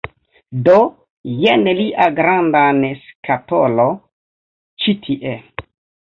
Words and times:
Do, 0.67 0.75
jen 1.41 1.67
lia 1.79 2.07
grandan 2.19 2.79
skatolo 3.01 3.85
ĉi 4.85 4.95
tie... 5.09 5.35